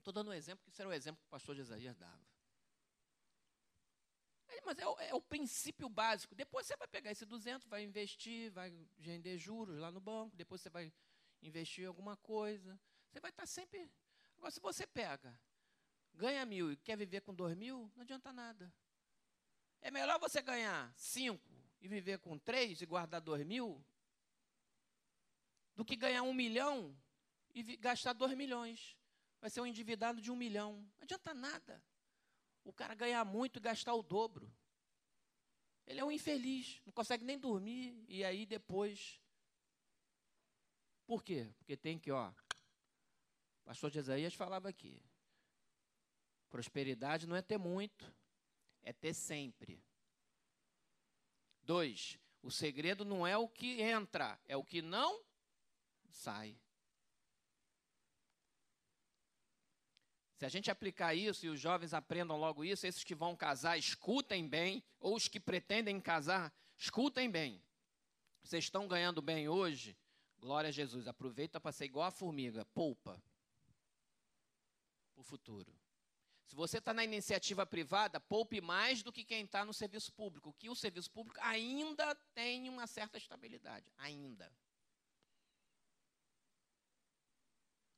[0.08, 2.18] Estou dando um exemplo, que isso era o exemplo que o pastor Isaías dava.
[4.48, 6.34] É, mas é o, é o, princípio básico.
[6.34, 10.62] Depois você vai pegar esse 200, vai investir, vai render juros lá no banco, depois
[10.62, 10.90] você vai
[11.42, 12.80] investir em alguma coisa.
[13.10, 13.90] Você vai estar sempre.
[14.38, 15.38] Agora, se você pega
[16.14, 18.72] ganha mil e quer viver com dois mil, não adianta nada.
[19.82, 23.84] É melhor você ganhar cinco e viver com três e guardar dois mil,
[25.76, 26.98] do que ganhar um milhão
[27.54, 28.96] e gastar dois milhões.
[29.40, 30.74] Vai ser um endividado de um milhão.
[30.96, 31.82] Não adianta nada.
[32.64, 34.52] O cara ganhar muito e gastar o dobro.
[35.86, 39.20] Ele é um infeliz, não consegue nem dormir e aí depois.
[41.06, 41.50] Por quê?
[41.56, 42.30] Porque tem que, ó.
[42.30, 45.02] O pastor Jesaías falava aqui:
[46.50, 48.14] Prosperidade não é ter muito,
[48.82, 49.82] é ter sempre.
[51.62, 55.24] Dois, o segredo não é o que entra, é o que não
[56.10, 56.58] sai.
[60.38, 63.76] Se a gente aplicar isso e os jovens aprendam logo isso, esses que vão casar,
[63.76, 67.60] escutem bem, ou os que pretendem casar, escutem bem.
[68.40, 69.98] Vocês estão ganhando bem hoje?
[70.38, 71.08] Glória a Jesus.
[71.08, 73.20] Aproveita para ser igual a formiga, poupa
[75.12, 75.76] para o futuro.
[76.46, 80.54] Se você está na iniciativa privada, poupe mais do que quem está no serviço público,
[80.54, 83.92] que o serviço público ainda tem uma certa estabilidade.
[83.98, 84.52] Ainda.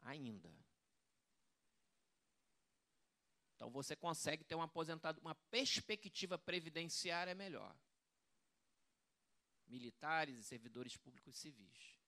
[0.05, 0.60] Ainda.
[3.61, 7.77] Então você consegue ter uma aposentado, uma perspectiva previdenciária melhor.
[9.67, 12.01] Militares e servidores públicos civis.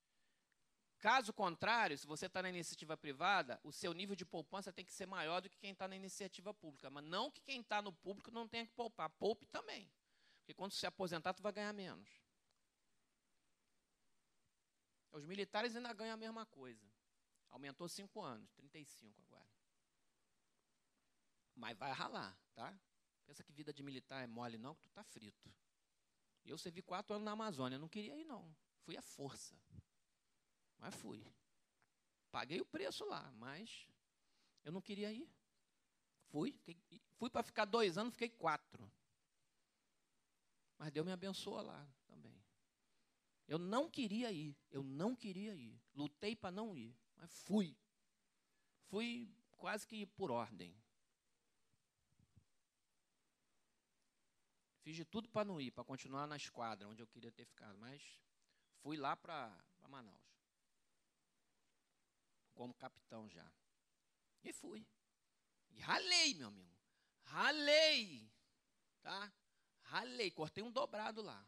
[0.99, 4.95] Caso contrário, se você está na iniciativa privada, o seu nível de poupança tem que
[4.95, 6.89] ser maior do que quem está na iniciativa pública.
[6.89, 9.11] Mas não que quem está no público não tenha que poupar.
[9.11, 9.93] Poupe também.
[10.39, 12.09] Porque quando se aposentar, tu vai ganhar menos.
[15.11, 16.91] Os militares ainda ganham a mesma coisa.
[17.51, 19.32] Aumentou 5 anos, 35 agora.
[21.55, 22.79] Mas vai ralar, tá?
[23.27, 25.53] Pensa que vida de militar é mole, não, que tu tá frito.
[26.45, 28.55] Eu servi quatro anos na Amazônia, não queria ir, não.
[28.81, 29.57] Fui à força.
[30.79, 31.25] Mas fui.
[32.31, 33.87] Paguei o preço lá, mas
[34.65, 35.31] eu não queria ir.
[36.31, 36.59] Fui.
[37.19, 38.91] fui para ficar dois anos, fiquei quatro.
[40.79, 42.43] Mas Deus me abençoa lá também.
[43.47, 44.57] Eu não queria ir.
[44.71, 45.81] Eu não queria ir.
[45.95, 46.97] Lutei para não ir.
[47.17, 47.77] Mas fui.
[48.89, 50.75] Fui quase que por ordem.
[54.83, 57.79] Fiz de tudo para não ir, para continuar na esquadra, onde eu queria ter ficado.
[57.79, 58.03] Mas
[58.83, 59.57] fui lá para
[59.89, 60.33] Manaus
[62.55, 63.51] como capitão já.
[64.45, 64.87] E fui.
[65.71, 66.77] E ralei, meu amigo.
[67.25, 68.31] Ralei.
[69.01, 69.33] Tá?
[69.83, 70.31] Ralei.
[70.31, 71.47] Cortei um dobrado lá.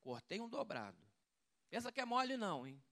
[0.00, 1.02] Cortei um dobrado.
[1.68, 2.82] Pensa que é mole não, hein?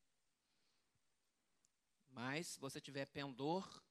[2.08, 3.82] Mas se você tiver pendor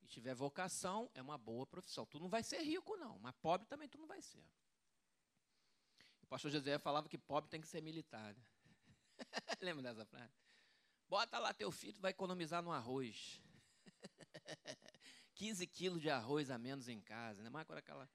[0.00, 2.06] e tiver vocação, é uma boa profissão.
[2.06, 4.44] Tu não vai ser rico não, mas pobre também tu não vai ser.
[6.30, 8.32] Pastor José falava que pobre tem que ser militar.
[8.32, 8.42] Né?
[9.60, 10.32] Lembra dessa frase?
[11.08, 13.42] Bota lá teu filho, vai economizar no arroz.
[15.34, 17.50] 15 quilos de arroz a menos em casa, né?
[17.50, 18.08] Mais agora aquela.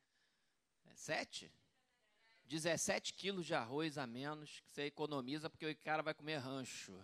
[0.86, 1.54] É, 7?
[2.46, 6.98] 17 quilos de arroz a menos que você economiza porque o cara vai comer rancho.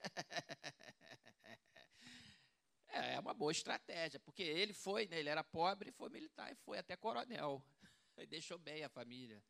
[2.88, 6.56] é, é uma boa estratégia, porque ele foi, né, ele era pobre, foi militar e
[6.56, 7.64] foi até coronel.
[8.16, 9.40] E deixou bem a família.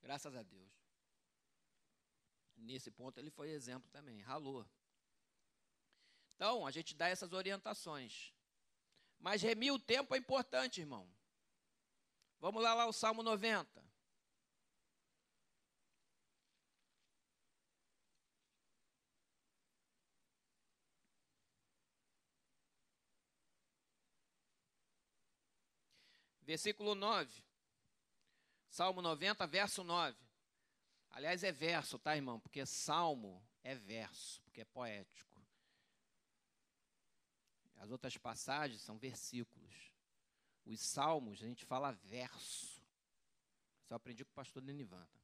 [0.00, 0.72] Graças a Deus.
[2.56, 4.68] Nesse ponto ele foi exemplo também, ralou.
[6.34, 8.32] Então, a gente dá essas orientações.
[9.18, 11.08] Mas remir o tempo é importante, irmão.
[12.40, 13.84] Vamos lá, lá o Salmo 90.
[26.42, 27.47] Versículo 9.
[28.68, 30.16] Salmo 90, verso 9.
[31.10, 32.38] Aliás, é verso, tá, irmão?
[32.38, 35.42] Porque salmo é verso, porque é poético.
[37.76, 39.92] As outras passagens são versículos.
[40.64, 42.82] Os salmos, a gente fala verso.
[43.88, 45.18] Eu aprendi com o pastor Denivanta.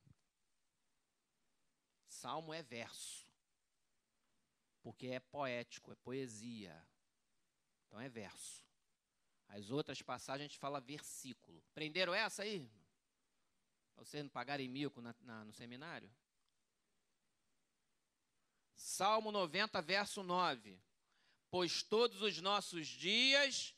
[2.08, 3.26] Salmo é verso.
[4.82, 6.82] Porque é poético, é poesia.
[7.86, 8.64] Então é verso.
[9.48, 11.62] As outras passagens a gente fala versículo.
[11.74, 12.70] Prenderam essa aí?
[13.96, 16.10] Vocês não pagarem mico na, na, no seminário?
[18.74, 20.78] Salmo 90, verso 9.
[21.50, 23.74] Pois todos os nossos dias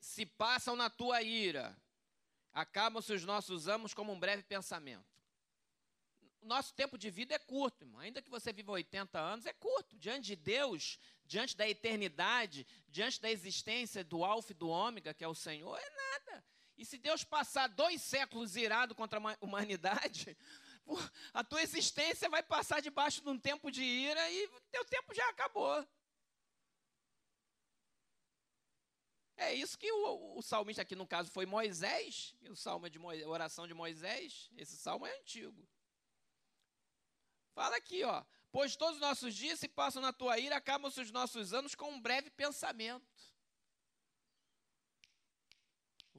[0.00, 1.76] se passam na tua ira,
[2.52, 5.12] acabam-se os nossos anos como um breve pensamento.
[6.42, 8.00] O nosso tempo de vida é curto, irmão.
[8.00, 9.96] Ainda que você viva 80 anos, é curto.
[9.96, 15.22] Diante de Deus, diante da eternidade, diante da existência do Alfa e do Ômega, que
[15.22, 16.44] é o Senhor, é nada.
[16.82, 20.36] E se Deus passar dois séculos irado contra a humanidade,
[21.32, 25.28] a tua existência vai passar debaixo de um tempo de ira e teu tempo já
[25.28, 25.86] acabou.
[29.36, 33.28] É isso que o, o, salmista aqui, no caso, foi Moisés, o salmo de Moisés,
[33.28, 35.64] oração de Moisés, esse salmo é antigo.
[37.54, 38.24] Fala aqui, ó.
[38.50, 41.92] Pois todos os nossos dias se passam na tua ira, acabam-se os nossos anos com
[41.92, 43.06] um breve pensamento.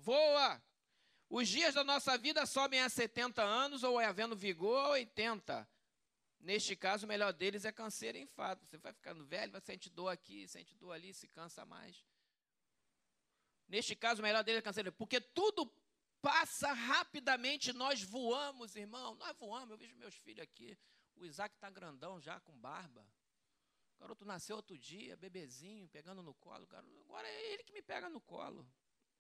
[0.04, 0.62] Voa!
[1.30, 5.68] Os dias da nossa vida sobem a 70 anos, ou é havendo vigor, a 80.
[6.40, 8.66] Neste caso, o melhor deles é câncer e enfado.
[8.66, 12.06] Você vai ficando velho, vai sente dor aqui, sente dor ali, se cansa mais.
[13.68, 15.66] Neste caso, o melhor dele é cancelar, porque tudo
[16.22, 19.16] passa rapidamente, nós voamos, irmão.
[19.16, 20.78] Nós voamos, eu vejo meus filhos aqui.
[21.16, 23.08] O Isaac está grandão já, com barba.
[23.96, 26.68] O garoto nasceu outro dia, bebezinho, pegando no colo.
[27.06, 28.68] Agora é ele que me pega no colo.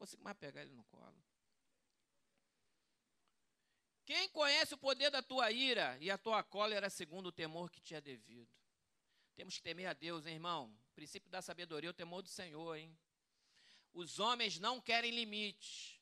[0.03, 1.15] Consigo mais pegar ele no colo.
[4.05, 7.79] Quem conhece o poder da tua ira e a tua cólera segundo o temor que
[7.79, 8.51] te é devido?
[9.33, 10.77] Temos que temer a Deus, hein, irmão?
[10.91, 12.93] O princípio da sabedoria é o temor do Senhor, hein?
[13.93, 15.97] Os homens não querem limites.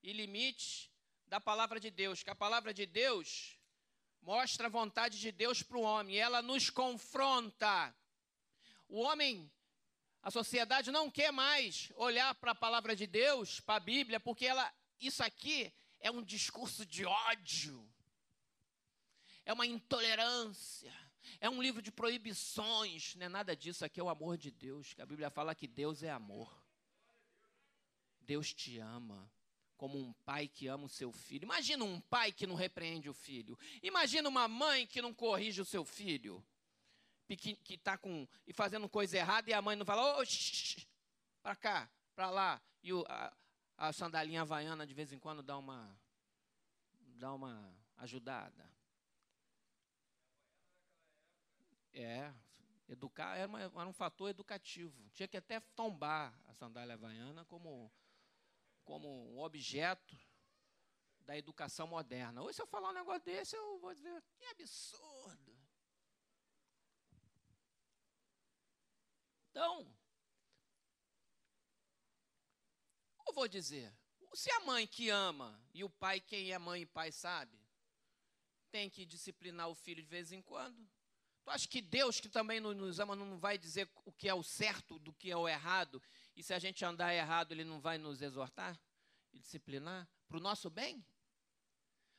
[0.00, 0.88] E limites
[1.26, 3.58] da palavra de Deus, que a palavra de Deus
[4.22, 7.92] mostra a vontade de Deus para o homem, ela nos confronta.
[8.88, 9.50] O homem,
[10.22, 14.46] a sociedade não quer mais olhar para a palavra de Deus, para a Bíblia, porque
[14.46, 17.88] ela, isso aqui é um discurso de ódio,
[19.44, 20.92] é uma intolerância,
[21.40, 24.92] é um livro de proibições, não é nada disso, aqui é o amor de Deus,
[24.92, 26.60] que a Bíblia fala que Deus é amor.
[28.20, 29.30] Deus te ama
[29.76, 31.44] como um pai que ama o seu filho.
[31.44, 33.58] Imagina um pai que não repreende o filho.
[33.82, 36.44] Imagina uma mãe que não corrige o seu filho.
[37.36, 40.24] Que está com e fazendo coisa errada e a mãe não fala, ô,
[41.42, 42.62] para cá, para lá.
[42.82, 43.32] E o, a,
[43.76, 45.98] a sandalinha havaiana de vez em quando dá uma,
[47.16, 48.70] dá uma ajudada.
[51.92, 52.32] É,
[52.88, 55.10] educar era, uma, era um fator educativo.
[55.10, 57.92] Tinha que até tombar a sandália havaiana como
[58.84, 60.18] como um objeto
[61.20, 62.42] da educação moderna.
[62.42, 65.09] Hoje, se eu falar um negócio desse, eu vou dizer, que absurdo.
[69.50, 69.92] Então,
[73.26, 73.92] eu vou dizer,
[74.34, 77.58] se a mãe que ama e o pai, quem é mãe e pai sabe,
[78.70, 80.88] tem que disciplinar o filho de vez em quando.
[81.42, 84.42] Tu acha que Deus, que também nos ama, não vai dizer o que é o
[84.42, 86.02] certo do que é o errado
[86.36, 88.78] e se a gente andar errado, ele não vai nos exortar
[89.32, 91.04] e disciplinar para o nosso bem?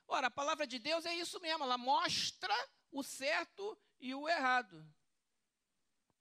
[0.07, 2.53] Ora, a palavra de Deus é isso mesmo, ela mostra
[2.91, 4.86] o certo e o errado.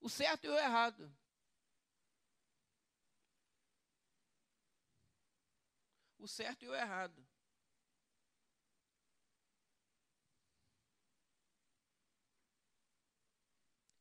[0.00, 1.14] O certo e o errado.
[6.18, 7.26] O certo e o errado.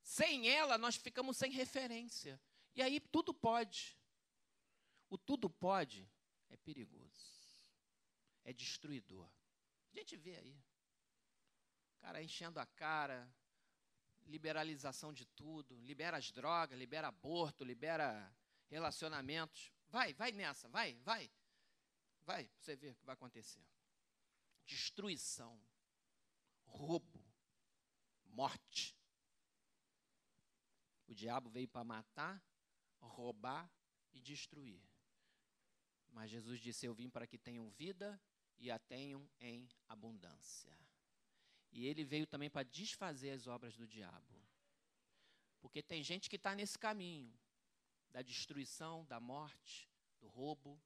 [0.03, 2.41] Sem ela, nós ficamos sem referência.
[2.75, 3.97] E aí tudo pode.
[5.09, 6.09] O tudo pode
[6.49, 7.57] é perigoso.
[8.43, 9.29] É destruidor.
[9.93, 10.61] A gente vê aí.
[11.95, 13.33] O cara enchendo a cara,
[14.29, 18.33] liberalização de tudo, libera as drogas, libera aborto, libera
[18.67, 19.73] relacionamentos.
[19.89, 21.29] Vai, vai nessa, vai, vai.
[22.21, 23.65] Vai, você vê o que vai acontecer.
[24.65, 25.59] Destruição,
[26.63, 27.25] roubo,
[28.25, 28.95] morte.
[31.07, 32.41] O diabo veio para matar,
[32.99, 33.69] roubar
[34.13, 34.81] e destruir.
[36.11, 38.21] Mas Jesus disse: Eu vim para que tenham vida
[38.59, 40.77] e a tenham em abundância.
[41.71, 44.39] E ele veio também para desfazer as obras do diabo.
[45.59, 47.31] Porque tem gente que está nesse caminho
[48.11, 49.89] da destruição, da morte,
[50.19, 50.81] do roubo,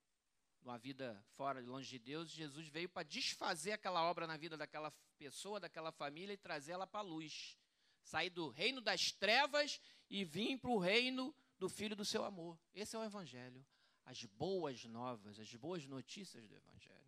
[0.59, 2.31] de uma vida fora, longe de Deus.
[2.31, 6.99] Jesus veio para desfazer aquela obra na vida daquela pessoa, daquela família e trazê-la para
[6.99, 7.57] a luz.
[8.03, 9.79] Sair do reino das trevas
[10.09, 12.59] e vir para o reino do Filho do seu amor.
[12.73, 13.65] Esse é o Evangelho.
[14.05, 17.02] As boas novas, as boas notícias do Evangelho.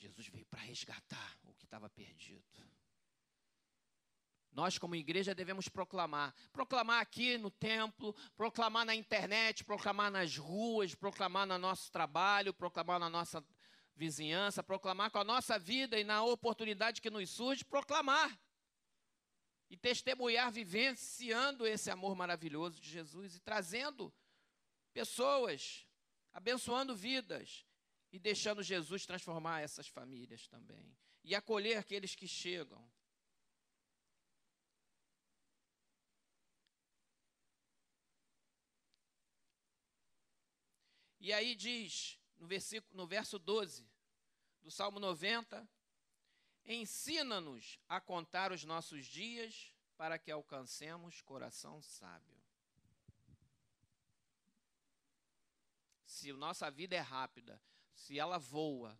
[0.00, 2.42] Jesus veio para resgatar o que estava perdido.
[4.50, 6.34] Nós, como igreja, devemos proclamar.
[6.52, 12.98] Proclamar aqui no templo, proclamar na internet, proclamar nas ruas, proclamar no nosso trabalho, proclamar
[12.98, 13.44] na nossa
[13.94, 18.40] vizinhança, proclamar com a nossa vida e na oportunidade que nos surge, proclamar
[19.68, 24.12] e testemunhar vivenciando esse amor maravilhoso de Jesus e trazendo
[24.92, 25.86] pessoas,
[26.32, 27.66] abençoando vidas
[28.12, 32.90] e deixando Jesus transformar essas famílias também e acolher aqueles que chegam.
[41.18, 43.86] E aí diz, no, versículo, no verso 12
[44.62, 45.68] do Salmo 90,
[46.64, 52.40] Ensina-nos a contar os nossos dias para que alcancemos coração sábio.
[56.04, 57.60] Se nossa vida é rápida,
[57.94, 58.98] se ela voa,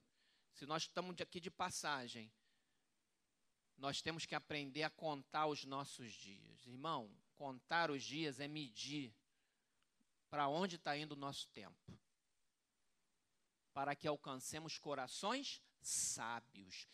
[0.53, 2.31] se nós estamos aqui de passagem,
[3.81, 6.67] nós temos que aprender a contar os nossos dias.
[6.67, 9.15] Irmão, contar os dias é medir
[10.29, 11.99] para onde está indo o nosso tempo.
[13.73, 16.87] Para que alcancemos corações sábios.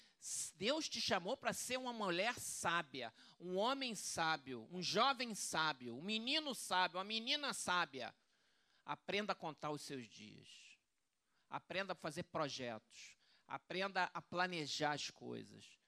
[0.56, 6.02] Deus te chamou para ser uma mulher sábia, um homem sábio, um jovem sábio, um
[6.02, 8.14] menino sábio, uma menina sábia.
[8.84, 10.65] Aprenda a contar os seus dias.
[11.48, 13.16] Aprenda a fazer projetos.
[13.46, 15.78] Aprenda a planejar as coisas.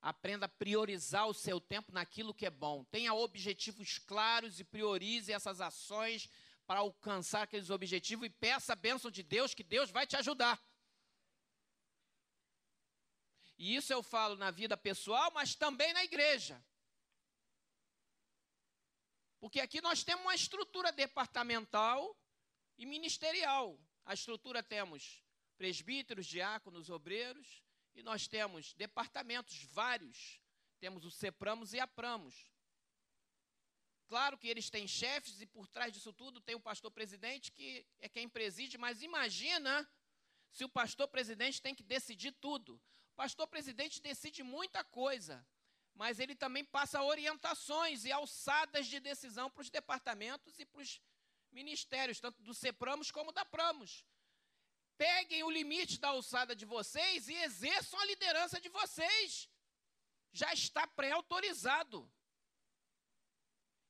[0.00, 2.84] Aprenda a priorizar o seu tempo naquilo que é bom.
[2.84, 6.28] Tenha objetivos claros e priorize essas ações
[6.66, 10.60] para alcançar aqueles objetivos e peça a bênção de Deus, que Deus vai te ajudar.
[13.58, 16.60] E isso eu falo na vida pessoal, mas também na igreja.
[19.38, 22.16] Porque aqui nós temos uma estrutura departamental
[22.76, 23.78] e ministerial.
[24.04, 25.22] A estrutura temos
[25.56, 27.62] presbíteros, diáconos, obreiros,
[27.94, 30.40] e nós temos departamentos vários.
[30.80, 32.50] Temos o CEPRAMOS e a PRAMOS.
[34.06, 37.86] Claro que eles têm chefes e por trás disso tudo tem o pastor presidente que
[37.98, 39.88] é quem preside, mas imagina
[40.50, 42.80] se o pastor presidente tem que decidir tudo.
[43.16, 45.46] Pastor presidente decide muita coisa,
[45.94, 51.00] mas ele também passa orientações e alçadas de decisão para os departamentos e para os
[51.52, 54.04] ministérios, tanto do CEPRAMOS como da PRAMOS.
[54.96, 59.48] Peguem o limite da alçada de vocês e exerçam a liderança de vocês.
[60.32, 62.10] Já está pré-autorizado.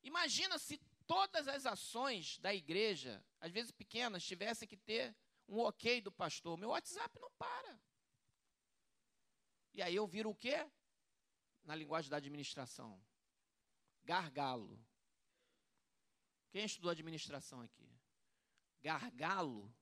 [0.03, 5.15] Imagina se todas as ações da igreja, às vezes pequenas, tivessem que ter
[5.49, 6.57] um ok do pastor.
[6.59, 7.81] Meu WhatsApp não para.
[9.75, 10.69] E aí eu viro o quê?
[11.65, 13.01] Na linguagem da administração.
[14.03, 14.85] Gargalo.
[16.53, 17.91] Quem estudou administração aqui?
[18.81, 19.75] Gargalo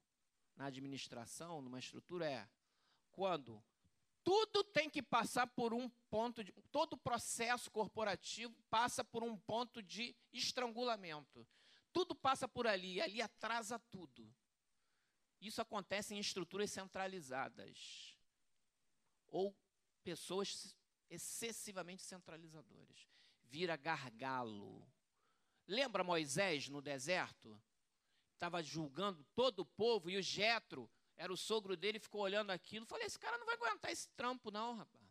[0.56, 2.48] na administração, numa estrutura, é
[3.10, 3.62] quando
[4.22, 6.52] tudo tem que passar por um ponto de.
[6.70, 11.46] Todo processo corporativo passa por um ponto de estrangulamento.
[11.92, 14.32] Tudo passa por ali, ali atrasa tudo.
[15.40, 18.16] Isso acontece em estruturas centralizadas.
[19.26, 19.56] Ou
[20.04, 20.76] pessoas
[21.08, 23.08] excessivamente centralizadoras.
[23.42, 24.86] Vira gargalo.
[25.66, 27.60] Lembra Moisés no deserto?
[28.34, 32.86] Estava julgando todo o povo e o Jetro, era o sogro dele, ficou olhando aquilo.
[32.86, 35.04] Falei, esse cara não vai aguentar esse trampo não, rapaz.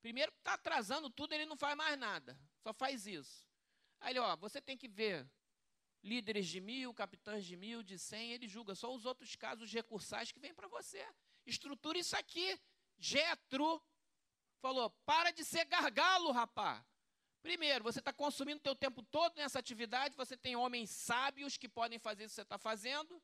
[0.00, 3.46] Primeiro, está atrasando tudo, ele não faz mais nada, só faz isso.
[4.00, 5.28] Aí ele, ó, você tem que ver
[6.02, 10.30] líderes de mil, capitães de mil, de cem, ele julga só os outros casos recursais
[10.30, 11.04] que vêm para você.
[11.44, 12.60] Estrutura isso aqui.
[12.98, 13.82] Getro
[14.60, 16.84] falou: para de ser gargalo, rapá.
[17.46, 21.68] Primeiro, você está consumindo o teu tempo todo nessa atividade, você tem homens sábios que
[21.68, 23.22] podem fazer isso que você está fazendo,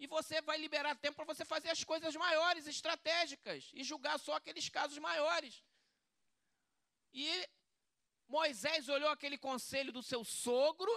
[0.00, 4.34] e você vai liberar tempo para você fazer as coisas maiores, estratégicas, e julgar só
[4.34, 5.62] aqueles casos maiores.
[7.12, 7.48] E
[8.26, 10.92] Moisés olhou aquele conselho do seu sogro,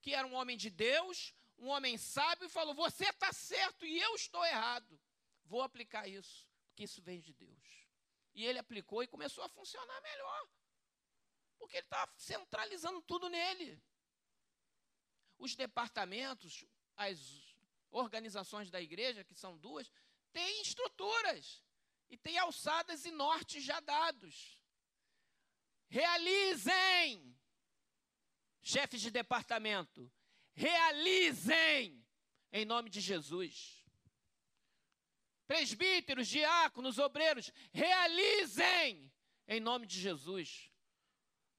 [0.00, 4.00] que era um homem de Deus, um homem sábio, e falou: Você está certo e
[4.00, 5.00] eu estou errado.
[5.46, 7.88] Vou aplicar isso, porque isso vem de Deus.
[8.36, 10.48] E ele aplicou e começou a funcionar melhor.
[11.58, 13.82] Porque ele estava centralizando tudo nele.
[15.38, 16.64] Os departamentos,
[16.96, 17.56] as
[17.90, 19.90] organizações da igreja, que são duas,
[20.32, 21.62] têm estruturas
[22.10, 24.60] e têm alçadas e nortes já dados.
[25.88, 27.36] Realizem,
[28.62, 30.10] chefes de departamento,
[30.52, 32.04] realizem
[32.52, 33.84] em nome de Jesus.
[35.46, 39.12] Presbíteros, diáconos, obreiros, realizem
[39.46, 40.70] em nome de Jesus.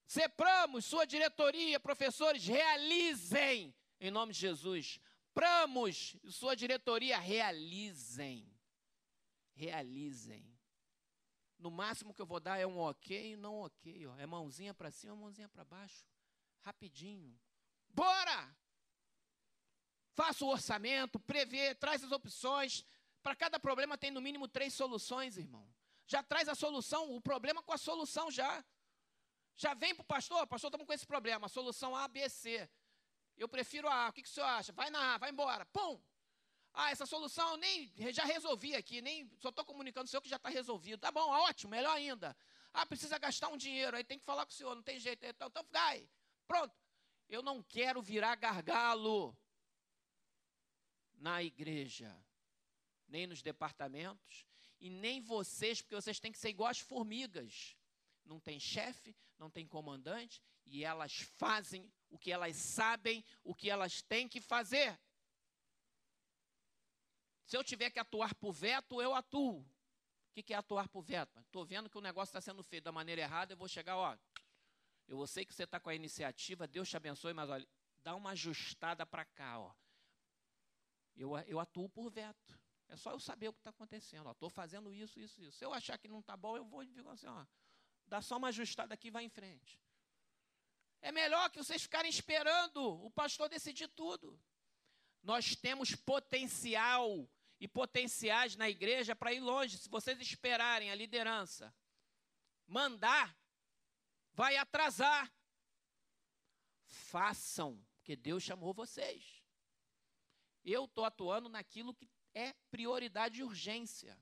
[0.07, 4.99] Sepramos, sua diretoria, professores, realizem em nome de Jesus.
[5.33, 8.49] Pramos, sua diretoria, realizem.
[9.53, 10.55] Realizem.
[11.57, 14.07] No máximo que eu vou dar é um ok e não ok.
[14.07, 14.15] Ó.
[14.17, 16.05] É mãozinha para cima, mãozinha para baixo.
[16.61, 17.37] Rapidinho.
[17.89, 18.55] Bora!
[20.13, 22.85] Faça o orçamento, prevê, traz as opções.
[23.21, 25.67] Para cada problema tem no mínimo três soluções, irmão.
[26.07, 28.63] Já traz a solução, o problema com a solução já.
[29.55, 32.69] Já vem para o pastor, pastor, estamos com esse problema, solução A, B, C.
[33.37, 34.73] Eu prefiro a o que, que o senhor acha?
[34.73, 35.65] Vai na A, vai embora.
[35.67, 36.01] Pum!
[36.73, 40.35] Ah, essa solução nem já resolvi aqui, nem só estou comunicando o senhor que já
[40.35, 40.99] está resolvido.
[40.99, 42.35] Tá bom, ótimo, melhor ainda.
[42.73, 45.25] Ah, precisa gastar um dinheiro, aí tem que falar com o senhor, não tem jeito.
[45.25, 46.09] Então, então vai.
[46.45, 46.75] Pronto.
[47.29, 49.35] Eu não quero virar gargalo
[51.13, 52.13] na igreja,
[53.07, 54.45] nem nos departamentos,
[54.79, 57.75] e nem vocês, porque vocês têm que ser igual as formigas.
[58.25, 63.69] Não tem chefe, não tem comandante, e elas fazem o que elas sabem, o que
[63.69, 64.99] elas têm que fazer.
[67.45, 69.59] Se eu tiver que atuar por veto, eu atuo.
[70.35, 71.39] O que é atuar por veto?
[71.39, 74.17] Estou vendo que o negócio está sendo feito da maneira errada, eu vou chegar, ó.
[75.07, 77.67] Eu sei que você está com a iniciativa, Deus te abençoe, mas olha,
[77.99, 79.73] dá uma ajustada para cá, ó.
[81.15, 82.59] Eu, eu atuo por veto.
[82.87, 84.29] É só eu saber o que está acontecendo.
[84.29, 85.57] Estou fazendo isso, isso, isso.
[85.57, 87.45] Se eu achar que não está bom, eu vou e digo assim, ó,
[88.07, 89.81] dá só uma ajustada aqui e vai em frente.
[91.01, 94.39] É melhor que vocês ficarem esperando o pastor decidir tudo.
[95.21, 97.29] Nós temos potencial
[97.59, 99.77] e potenciais na igreja para ir longe.
[99.77, 101.73] Se vocês esperarem a liderança
[102.67, 103.37] mandar,
[104.33, 105.31] vai atrasar.
[106.83, 109.43] Façam, porque Deus chamou vocês.
[110.63, 114.17] Eu estou atuando naquilo que é prioridade e urgência.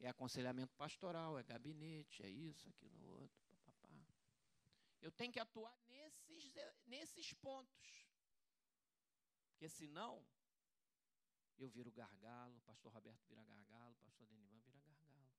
[0.00, 4.06] É aconselhamento pastoral, é gabinete, é isso, aquilo, outro, papapá.
[5.00, 6.52] Eu tenho que atuar nesses,
[6.86, 8.06] nesses pontos.
[9.50, 10.26] Porque senão,
[11.56, 15.30] eu viro gargalo, o pastor Roberto vira gargalo, o pastor Denivan vira gargalo.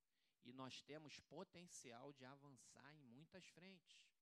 [0.43, 4.14] E nós temos potencial de avançar em muitas frentes.